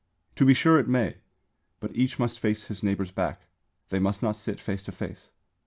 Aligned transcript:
_To 0.37 0.45
be 0.47 0.55
sure 0.55 0.79
it 0.79 0.87
may; 0.87 1.17
but 1.79 1.95
each 1.95 2.17
must 2.17 2.39
face 2.39 2.69
his 2.69 2.81
neighbour's 2.81 3.11
back. 3.11 3.43
They 3.89 3.99
must 3.99 4.23
not 4.23 4.35
sit 4.35 4.59
face 4.59 4.83
to 4.85 4.91
face. 4.91 5.29